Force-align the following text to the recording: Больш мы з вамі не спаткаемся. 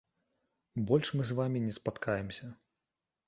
Больш 0.91 1.11
мы 1.19 1.27
з 1.29 1.37
вамі 1.39 1.61
не 1.65 1.73
спаткаемся. 1.77 2.45